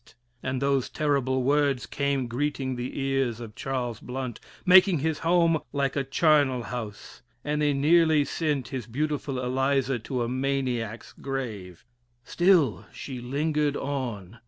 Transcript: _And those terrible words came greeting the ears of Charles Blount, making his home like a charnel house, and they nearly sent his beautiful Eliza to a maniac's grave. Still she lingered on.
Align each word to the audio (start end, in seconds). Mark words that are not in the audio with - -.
_And 0.41 0.59
those 0.63 0.89
terrible 0.89 1.43
words 1.43 1.85
came 1.85 2.25
greeting 2.25 2.75
the 2.75 2.99
ears 2.99 3.39
of 3.39 3.53
Charles 3.53 3.99
Blount, 3.99 4.39
making 4.65 4.97
his 4.97 5.19
home 5.19 5.59
like 5.71 5.95
a 5.95 6.03
charnel 6.03 6.63
house, 6.63 7.21
and 7.43 7.61
they 7.61 7.73
nearly 7.73 8.25
sent 8.25 8.69
his 8.69 8.87
beautiful 8.87 9.37
Eliza 9.39 9.99
to 9.99 10.23
a 10.23 10.27
maniac's 10.27 11.13
grave. 11.13 11.85
Still 12.23 12.87
she 12.91 13.19
lingered 13.19 13.77
on. 13.77 14.39